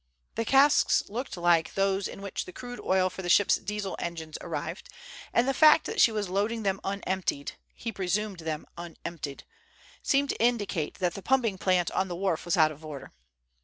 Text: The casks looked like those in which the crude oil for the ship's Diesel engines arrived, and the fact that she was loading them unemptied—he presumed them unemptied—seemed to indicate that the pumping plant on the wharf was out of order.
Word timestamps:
The 0.33 0.45
casks 0.45 1.03
looked 1.09 1.37
like 1.37 1.75
those 1.75 2.07
in 2.07 2.23
which 2.23 2.45
the 2.45 2.51
crude 2.51 2.79
oil 2.79 3.07
for 3.07 3.21
the 3.21 3.29
ship's 3.29 3.57
Diesel 3.57 3.95
engines 3.99 4.35
arrived, 4.41 4.89
and 5.31 5.47
the 5.47 5.53
fact 5.53 5.85
that 5.85 6.01
she 6.01 6.11
was 6.11 6.27
loading 6.27 6.63
them 6.63 6.79
unemptied—he 6.83 7.91
presumed 7.91 8.39
them 8.39 8.65
unemptied—seemed 8.79 10.29
to 10.29 10.41
indicate 10.41 10.95
that 10.95 11.13
the 11.13 11.21
pumping 11.21 11.59
plant 11.59 11.91
on 11.91 12.07
the 12.07 12.15
wharf 12.15 12.45
was 12.45 12.57
out 12.57 12.71
of 12.71 12.83
order. 12.83 13.11